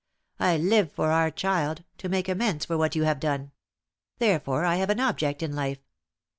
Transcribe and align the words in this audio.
I 0.39 0.57
live 0.57 0.91
for 0.91 1.11
our 1.11 1.29
child 1.29 1.83
to 1.99 2.09
make 2.09 2.27
amends 2.27 2.65
for 2.65 2.75
what 2.75 2.95
you 2.95 3.03
have 3.03 3.19
done. 3.19 3.51
Therefore, 4.17 4.65
I 4.65 4.77
have 4.77 4.89
an 4.89 4.99
object 4.99 5.43
in 5.43 5.53
life. 5.55 5.85